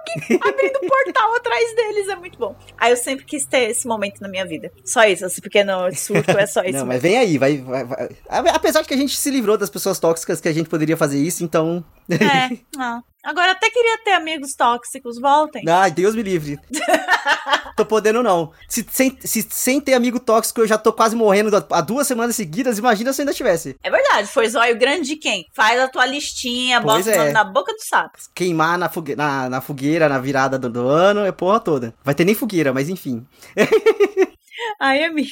[0.00, 2.08] Hulk abrindo portal atrás deles.
[2.08, 2.56] É muito bom.
[2.78, 4.72] Aí eu sempre quis ter esse momento na minha vida.
[4.84, 6.78] Só isso, esse pequeno surto é só isso.
[6.78, 8.08] Não, mas vem aí, vai, vai, vai.
[8.28, 11.18] Apesar de que a gente se livrou das pessoas tóxicas que a gente poderia fazer
[11.18, 11.84] isso, então.
[12.10, 13.02] É, não.
[13.22, 15.62] Agora até queria ter amigos tóxicos, voltem.
[15.68, 16.58] Ai, Deus me livre.
[17.76, 18.52] tô podendo não.
[18.68, 22.36] Se sem, se, sem ter amigo tóxico eu já tô quase morrendo há duas semanas
[22.36, 23.76] seguidas, imagina se ainda tivesse.
[23.82, 25.46] É verdade, foi zóio grande de quem?
[25.52, 27.32] Faz a tua listinha, Pois bota é.
[27.32, 28.18] na boca do sapo.
[28.34, 31.94] Queimar na, fogue na, na fogueira, na virada do, do ano, é porra toda.
[32.02, 33.26] Vai ter nem fogueira, mas enfim.
[34.80, 35.30] Ai, amiga.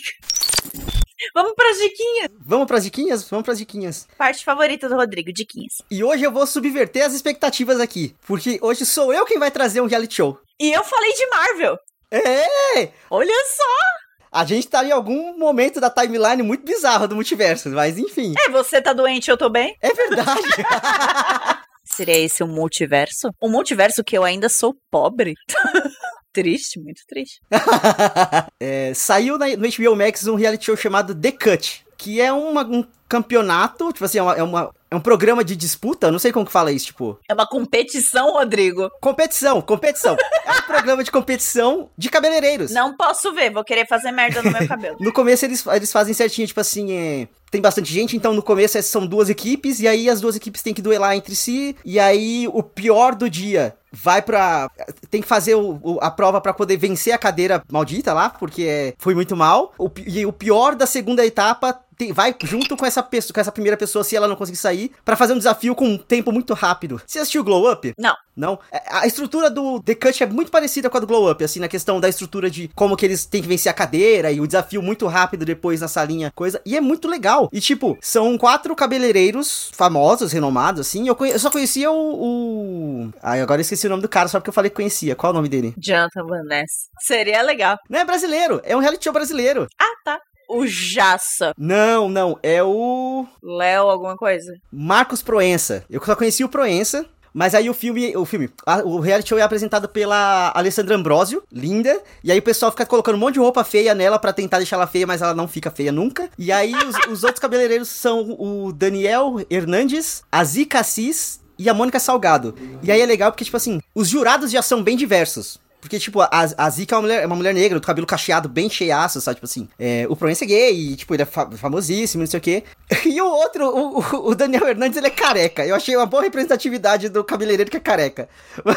[1.35, 2.28] Vamos pras diquinhas.
[2.40, 3.28] Vamos pras diquinhas?
[3.28, 4.09] Vamos pras diquinhas.
[4.16, 5.83] Parte favorita do Rodrigo, diquinhas.
[5.90, 9.81] E hoje eu vou subverter as expectativas aqui, porque hoje sou eu quem vai trazer
[9.81, 10.38] um reality show.
[10.61, 11.78] E eu falei de Marvel.
[12.11, 12.92] É!
[13.11, 14.09] Olha só.
[14.31, 18.35] A gente tá em algum momento da timeline muito bizarro do multiverso, mas enfim.
[18.46, 19.76] É, você tá doente, eu tô bem.
[19.81, 20.42] É verdade.
[21.85, 23.31] Seria esse um multiverso?
[23.42, 25.35] Um multiverso que eu ainda sou pobre?
[26.33, 27.41] triste, muito triste.
[28.61, 32.64] É, saiu na- no HBO Max um reality show chamado The Cut, que é uma-
[32.67, 36.33] um campeonato, tipo assim, é, uma- é uma- é um programa de disputa, não sei
[36.33, 38.90] como que fala isso, tipo, É uma competição, Rodrigo.
[39.01, 40.16] competição, competição.
[40.47, 42.71] é um programa de competição de cabeleireiros.
[42.71, 44.97] Não posso ver, vou querer fazer merda no meu cabelo.
[45.01, 48.77] No começo eles, eles fazem certinho, tipo assim, é, tem bastante gente, então no começo
[48.79, 51.99] é- são duas equipes, e aí as duas equipes têm que duelar entre si, e
[52.01, 54.71] aí o pior do dia vai pra.
[55.11, 58.62] tem que fazer o- o- a prova pra poder vencer a cadeira maldita lá, porque
[58.64, 59.73] é, foi muito mal.
[59.79, 63.53] O, e o pior da segunda etapa tem- vai junto com essa, pessoa, com essa
[63.53, 66.55] primeira pessoa, se ela não conseguir sair, pra fazer um desafio com um tempo muito
[66.55, 67.01] rápido.
[67.07, 67.93] Você assistiu Glow Up?
[67.99, 68.15] Não.
[68.37, 68.59] Não?
[68.71, 71.59] É, A estrutura do The Cut é muito parecida com a do Glow Up, assim,
[71.59, 74.47] na questão da estrutura de como que eles têm que vencer a cadeira e o
[74.47, 76.61] desafio muito rápido depois na salinha, coisa.
[76.65, 77.49] E é muito legal.
[77.53, 81.09] E, tipo, são quatro cabeleireiros famosos, renomados, assim.
[81.09, 83.13] Eu, conhe- eu só conhecia o, o.
[83.23, 85.17] Ai, agora eu esqueci o nome do cara, só porque eu falei que conhecia.
[85.17, 85.75] Qual é o nome dele?
[85.79, 86.89] Jonathan Van Ness.
[87.01, 87.77] Seria legal.
[87.91, 89.67] Não é brasileiro, é um reality show brasileiro.
[89.81, 90.19] Ah, tá.
[90.49, 91.53] O Jaça.
[91.59, 93.27] Não, não, é o.
[93.43, 94.55] Léo, alguma coisa?
[94.73, 95.85] Marcos Proença.
[95.91, 97.05] Eu só conheci o Proença.
[97.35, 101.43] Mas aí o filme, o filme, a- o reality show é apresentado pela Alessandra Ambrosio,
[101.53, 104.57] linda, e aí o pessoal fica colocando um monte de roupa feia nela pra tentar
[104.57, 106.31] deixar ela feia, mas ela não fica feia nunca.
[106.39, 111.75] E aí os, os outros cabeleireiros são o Daniel Hernandes, a Zica Assis e a
[111.75, 112.55] Mônica Salgado.
[112.83, 115.61] E aí é legal porque, tipo assim, os jurados já são bem diversos.
[115.81, 118.49] Porque, tipo, a, a Zika é uma, mulher, é uma mulher negra, do cabelo cacheado,
[118.49, 119.37] bem cheiaço, sabe?
[119.37, 122.38] Tipo assim, é, o Proença é gay, e, tipo, ele é fa- famosíssimo, não sei
[122.38, 122.64] o quê.
[123.07, 125.64] E o outro, o, o- Daniel Hernandes, ele é careca.
[125.64, 128.29] Eu achei uma boa representatividade do cabeleireiro que é careca.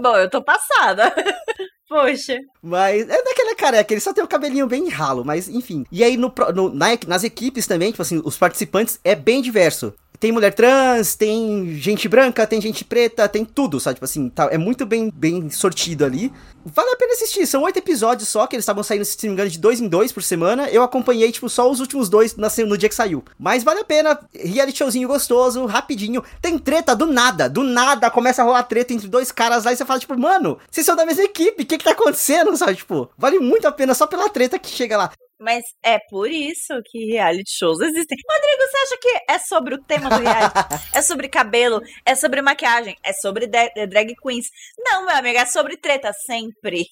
[0.00, 1.12] Bom, eu tô passada.
[1.88, 2.38] Poxa.
[2.62, 5.84] Mas é daquele careca, ele só tem o cabelinho bem ralo, mas enfim.
[5.90, 9.92] E aí no, no- na- nas equipes também, tipo assim, os participantes é bem diverso.
[10.20, 13.94] Tem mulher trans, tem gente branca, tem gente preta, tem tudo, sabe?
[13.94, 16.30] Tipo assim, tá, é muito bem, bem sortido ali.
[16.62, 19.34] Vale a pena assistir, são oito episódios só, que eles estavam saindo, se não me
[19.34, 20.68] engano, de dois em dois por semana.
[20.68, 23.24] Eu acompanhei, tipo, só os últimos dois na no dia que saiu.
[23.38, 26.22] Mas vale a pena, reality showzinho gostoso, rapidinho.
[26.42, 29.76] Tem treta do nada, do nada começa a rolar treta entre dois caras lá e
[29.76, 32.76] você fala, tipo, mano, vocês são da mesma equipe, o que que tá acontecendo, sabe?
[32.76, 35.10] Tipo, vale muito a pena só pela treta que chega lá.
[35.40, 38.18] Mas é por isso que reality shows existem.
[38.28, 40.54] Rodrigo, você acha que é sobre o tema do reality?
[40.94, 41.80] é sobre cabelo?
[42.04, 42.94] É sobre maquiagem?
[43.02, 44.46] É sobre de- drag queens?
[44.78, 46.84] Não, meu amigo, é sobre treta sempre.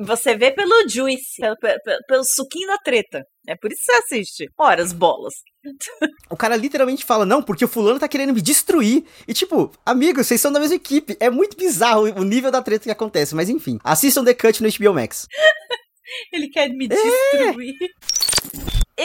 [0.00, 3.24] Você vê pelo juice, pelo, pelo, pelo suquinho da treta.
[3.48, 4.50] É por isso que você assiste.
[4.58, 5.34] Ora, as bolas.
[6.30, 9.04] O cara literalmente fala, não, porque o fulano tá querendo me destruir.
[9.28, 11.16] E tipo, amigos, vocês são da mesma equipe.
[11.20, 13.78] É muito bizarro o nível da treta que acontece, mas enfim.
[13.84, 15.26] Assistam The Cut no HBO Max.
[16.32, 17.76] Ele quer me destruir.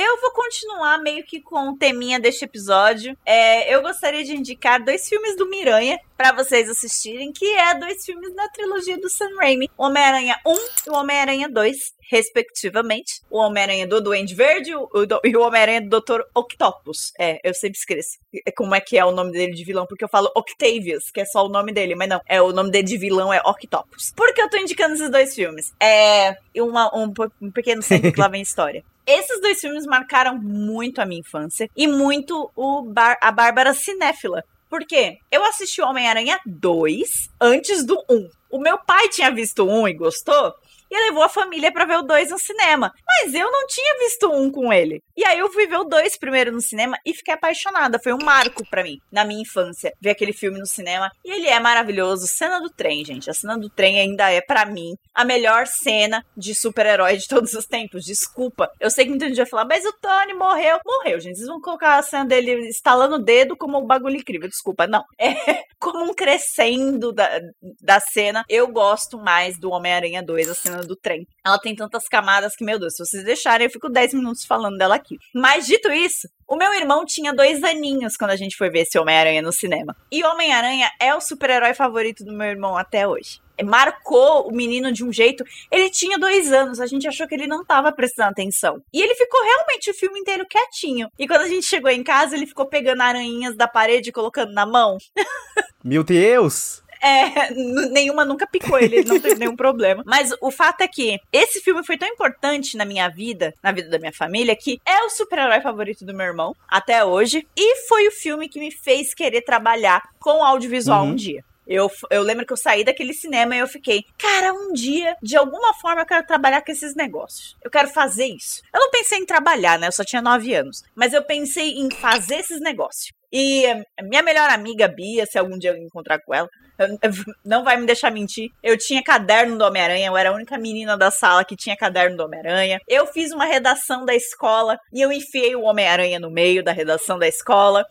[0.02, 3.18] Eu vou continuar meio que com o teminha deste episódio.
[3.26, 8.06] É, eu gostaria de indicar dois filmes do Miranha pra vocês assistirem, que é dois
[8.06, 10.56] filmes da trilogia do Sam Raimi, Homem-Aranha 1
[10.88, 11.78] e Homem-Aranha 2,
[12.10, 13.22] respectivamente.
[13.30, 16.22] O Homem-Aranha do Duende Verde e o Homem-Aranha do Dr.
[16.34, 17.12] Octopus.
[17.20, 20.04] É, eu sempre esqueço é como é que é o nome dele de vilão, porque
[20.04, 22.88] eu falo Octavius, que é só o nome dele, mas não, é o nome dele
[22.88, 24.14] de vilão é Octopus.
[24.16, 25.74] Por que eu tô indicando esses dois filmes?
[25.82, 28.84] É uma- um, um pequeno sempre que lá vem história.
[29.12, 34.44] Esses dois filmes marcaram muito a minha infância e muito o Bar- a Bárbara cinéfila.
[34.70, 35.18] Por quê?
[35.32, 37.10] Eu assisti o Homem-Aranha 2
[37.42, 38.30] antes do 1.
[38.52, 40.54] O meu pai tinha visto 1 e gostou.
[40.90, 42.94] E levou a família para ver o 2 no cinema.
[43.08, 45.04] Mas eu não tinha visto um com ele.
[45.16, 48.00] E aí eu fui ver o 2 primeiro no cinema e fiquei apaixonada.
[48.00, 51.12] Foi um marco para mim, na minha infância, ver aquele filme no cinema.
[51.24, 52.28] E ele é maravilhoso.
[52.28, 53.30] Cena do trem, gente.
[53.30, 57.54] A cena do trem ainda é, para mim, a melhor cena de super-herói de todos
[57.54, 58.06] os tempos.
[58.06, 58.72] Desculpa.
[58.80, 60.80] Eu sei que muita gente vai falar, mas o Tony morreu.
[60.86, 61.38] Morreu, gente.
[61.38, 64.50] Vocês vão colocar a cena dele estalando o dedo como um bagulho incrível.
[64.50, 65.04] Desculpa, não.
[65.40, 67.40] É como um crescendo da,
[67.82, 68.44] da cena.
[68.50, 71.28] Eu gosto mais do Homem-Aranha 2, a cena do trem.
[71.46, 74.78] Ela tem tantas camadas que, meu Deus, se vocês deixarem, eu fico 10 minutos falando
[74.78, 75.18] dela aqui.
[75.34, 78.98] Mas dito isso, o meu irmão tinha dois aninhos quando a gente foi ver esse
[78.98, 79.96] Homem-Aranha no cinema.
[80.12, 85.04] E Homem-Aranha é o super-herói favorito do meu irmão até hoje marcou o menino de
[85.04, 85.44] um jeito.
[85.72, 88.82] Ele tinha dois anos, a gente achou que ele não estava prestando atenção.
[88.94, 91.10] E ele ficou realmente o filme inteiro quietinho.
[91.18, 94.54] E quando a gente chegou em casa, ele ficou pegando aranhinhas da parede e colocando
[94.54, 94.98] na mão.
[95.84, 96.82] Meu Deus!
[97.02, 100.04] É, nenhuma nunca picou ele, ele não teve nenhum problema.
[100.06, 103.90] Mas o fato é que esse filme foi tão importante na minha vida, na vida
[103.90, 107.48] da minha família, que é o super-herói favorito do meu irmão, até hoje.
[107.56, 111.12] E foi o filme que me fez querer trabalhar com audiovisual uhum.
[111.12, 111.44] um dia.
[111.70, 115.38] Eu, eu lembro que eu saí daquele cinema e eu fiquei, cara, um dia, de
[115.38, 117.56] alguma forma, eu quero trabalhar com esses negócios.
[117.64, 118.64] Eu quero fazer isso.
[118.74, 119.86] Eu não pensei em trabalhar, né?
[119.86, 120.82] Eu só tinha nove anos.
[120.96, 123.12] Mas eu pensei em fazer esses negócios.
[123.32, 123.64] E
[124.02, 126.50] minha melhor amiga, Bia, se algum dia eu encontrar com ela,
[127.46, 128.50] não vai me deixar mentir.
[128.64, 132.18] Eu tinha caderno do Homem-Aranha, eu era a única menina da sala que tinha caderno
[132.18, 132.80] do Homem-Aranha.
[132.88, 137.20] Eu fiz uma redação da escola e eu enfiei o Homem-Aranha no meio da redação
[137.20, 137.86] da escola.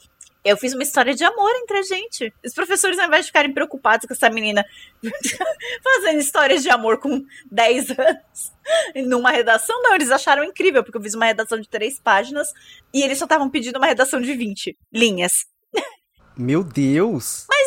[0.45, 2.33] Eu fiz uma história de amor entre a gente.
[2.45, 4.65] Os professores, ao invés de ficarem preocupados com essa menina
[5.83, 8.53] fazendo histórias de amor com 10 anos
[9.07, 12.49] numa redação, não, eles acharam incrível, porque eu fiz uma redação de três páginas
[12.93, 15.33] e eles só estavam pedindo uma redação de 20 linhas.
[16.37, 17.47] Meu Deus!
[17.49, 17.58] Mas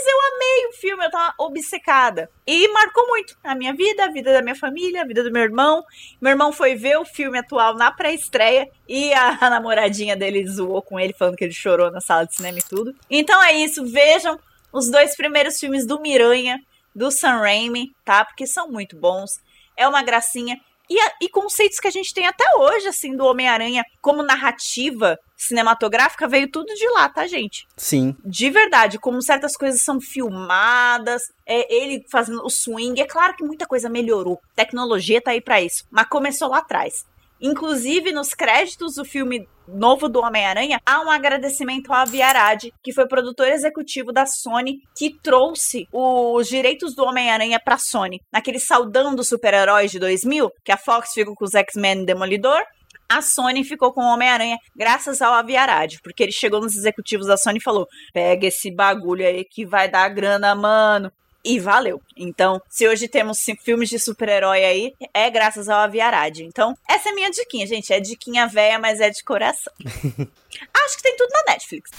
[0.41, 2.29] amei o filme, eu tava obcecada.
[2.45, 5.43] E marcou muito a minha vida, a vida da minha família, a vida do meu
[5.43, 5.83] irmão.
[6.19, 10.99] Meu irmão foi ver o filme atual na pré-estreia e a, namoradinha dele zoou com
[10.99, 12.93] ele, falando que ele chorou na sala de cinema e tudo.
[13.09, 14.39] Então é isso, vejam
[14.73, 16.59] os dois primeiros filmes do Miranha,
[16.95, 18.25] do Sam Raimi, tá?
[18.25, 19.31] Porque são muito bons.
[19.77, 20.59] É uma gracinha
[20.91, 25.17] e, a, e conceitos que a gente tem até hoje, assim, do Homem-Aranha como narrativa
[25.37, 27.65] cinematográfica, veio tudo de lá, tá, gente?
[27.77, 28.13] Sim.
[28.25, 32.99] De verdade, como certas coisas são filmadas, é ele fazendo o swing.
[32.99, 34.41] É claro que muita coisa melhorou.
[34.53, 35.85] Tecnologia tá aí para isso.
[35.89, 37.05] Mas começou lá atrás.
[37.41, 42.93] Inclusive, nos créditos do filme novo do Homem-Aranha, há um agradecimento ao Avi Arad, que
[42.93, 48.21] foi produtor executivo da Sony, que trouxe os direitos do Homem-Aranha pra Sony.
[48.31, 52.61] Naquele saudão dos super-heróis de 2000, que a Fox ficou com os X-Men Demolidor,
[53.09, 57.27] a Sony ficou com o Homem-Aranha graças ao Avi Arad, porque ele chegou nos executivos
[57.27, 61.11] da Sony e falou: pega esse bagulho aí que vai dar grana, mano
[61.43, 62.01] e valeu.
[62.15, 66.39] Então, se hoje temos filmes de super-herói aí, é graças ao Aviarad.
[66.39, 67.91] Então, essa é minha diquinha, gente.
[67.91, 69.73] É diquinha velha, mas é de coração.
[69.83, 71.91] Acho que tem tudo na Netflix.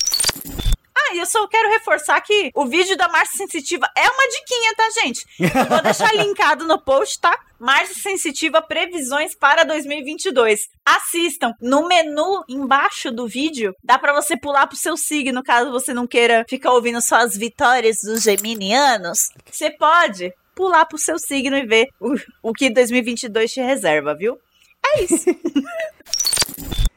[0.94, 4.74] Ah, e eu só quero reforçar que o vídeo da Márcia Sensitiva é uma diquinha,
[4.76, 5.26] tá, gente?
[5.40, 7.38] Eu vou deixar linkado no post, tá?
[7.58, 10.68] Márcia Sensitiva Previsões para 2022.
[10.84, 11.54] Assistam.
[11.60, 16.06] No menu embaixo do vídeo, dá para você pular pro seu signo, caso você não
[16.06, 19.30] queira ficar ouvindo só as vitórias dos geminianos.
[19.50, 24.38] Você pode pular pro seu signo e ver o, o que 2022 te reserva, viu?
[24.84, 25.24] É isso.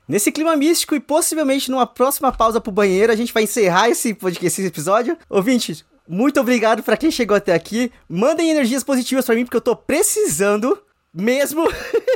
[0.07, 4.13] Nesse clima místico e possivelmente numa próxima pausa pro banheiro, a gente vai encerrar esse
[4.13, 5.17] podcast, esse episódio.
[5.29, 7.91] Ouvintes, muito obrigado para quem chegou até aqui.
[8.07, 10.77] Mandem energias positivas para mim, porque eu tô precisando
[11.13, 11.63] mesmo.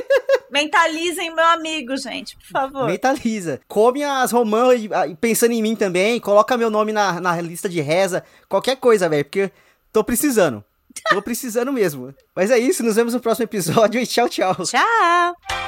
[0.50, 2.86] Mentalizem meu amigo, gente, por favor.
[2.86, 3.60] Mentaliza.
[3.66, 6.20] Come as romãs e, pensando em mim também.
[6.20, 8.24] Coloca meu nome na, na lista de reza.
[8.48, 9.50] Qualquer coisa, velho, porque
[9.92, 10.64] tô precisando.
[11.08, 12.14] Tô precisando mesmo.
[12.34, 14.54] Mas é isso, nos vemos no próximo episódio e tchau, tchau.
[14.64, 15.59] Tchau.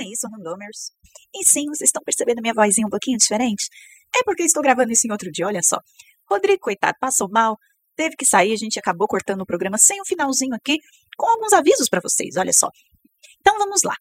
[0.00, 0.92] É isso, randomers.
[1.34, 3.68] E sim, vocês estão percebendo minha vozinha um pouquinho diferente?
[4.16, 5.78] É porque estou gravando isso em outro dia, olha só.
[6.30, 7.56] Rodrigo, coitado, passou mal,
[7.96, 10.78] teve que sair, a gente acabou cortando o programa sem o um finalzinho aqui,
[11.16, 12.68] com alguns avisos para vocês, olha só.
[13.40, 13.94] Então vamos lá.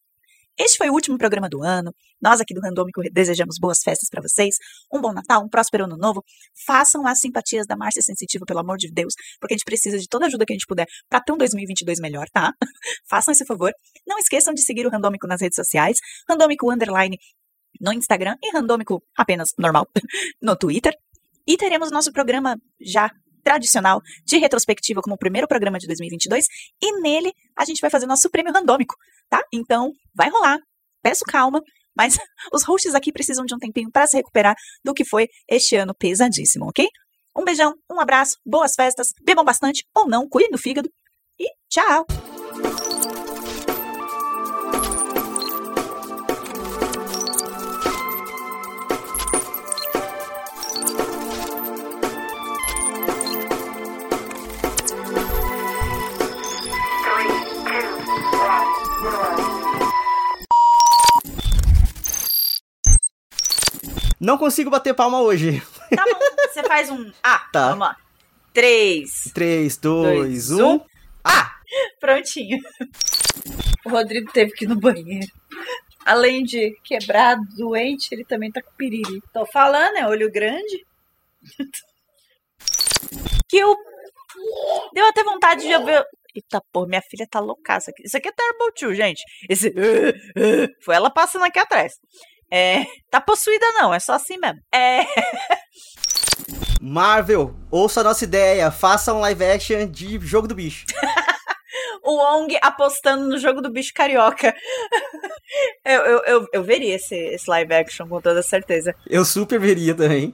[0.60, 1.94] Este foi o último programa do ano.
[2.20, 4.56] Nós aqui do Randômico desejamos boas festas para vocês,
[4.92, 6.24] um bom Natal, um próspero ano novo.
[6.66, 10.08] Façam as simpatias da Márcia Sensitiva, pelo amor de Deus, porque a gente precisa de
[10.08, 12.52] toda a ajuda que a gente puder para ter um 2022 melhor, tá?
[13.08, 13.72] Façam esse favor.
[14.08, 17.18] Não esqueçam de seguir o Randômico nas redes sociais, Randômico Underline
[17.80, 19.88] no Instagram e Randômico apenas normal
[20.42, 20.94] no Twitter.
[21.46, 23.12] E teremos nosso programa já
[23.48, 26.48] tradicional de retrospectiva como o primeiro programa de 2022
[26.82, 28.94] e nele a gente vai fazer nosso prêmio randômico,
[29.30, 29.42] tá?
[29.54, 30.58] Então, vai rolar.
[31.02, 31.62] Peço calma,
[31.96, 32.18] Mas
[32.54, 35.96] os hosts aqui precisam de um tempinho para se recuperar do que foi este ano
[35.98, 36.86] pesadíssimo, ok?
[37.38, 40.90] Um beijão, um abraço, boas festas, bebam bastante ou não, cuidem do fígado
[41.40, 42.06] e tchau!
[64.20, 65.62] Não consigo bater palma hoje.
[65.96, 66.20] Tá bom,
[66.52, 67.12] você faz um.
[67.24, 67.70] Ah, Tá.
[67.70, 67.96] vamos lá.
[68.54, 69.32] Três.
[69.34, 70.68] 3, 2, Dois, 1.
[70.76, 70.82] um.
[71.24, 71.56] Ah!
[72.00, 72.60] Prontinho.
[73.86, 75.28] O Rodrigo teve que ir no banheiro.
[76.06, 79.22] Além de quebrado, doente, ele também tá com piriri.
[79.34, 80.86] Tô falando, é olho grande.
[83.48, 83.76] que eu.
[84.94, 86.04] Deu até vontade de ver.
[86.36, 88.04] Eita, pô, minha filha tá loucaça aqui.
[88.06, 89.22] Isso aqui é Terrible Two, gente.
[89.50, 89.74] Esse.
[90.82, 91.94] Foi ela passando aqui atrás.
[92.52, 92.86] É.
[93.10, 94.60] Tá possuída, não, é só assim mesmo.
[94.74, 95.06] É.
[96.82, 98.72] Marvel, ouça a nossa ideia.
[98.72, 100.86] Faça um live action de Jogo do Bicho.
[102.04, 104.56] o Wong apostando no jogo do bicho carioca.
[105.84, 108.96] eu, eu, eu, eu veria esse, esse live action com toda certeza.
[109.06, 110.34] Eu super veria também.